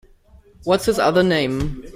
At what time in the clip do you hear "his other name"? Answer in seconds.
0.85-1.83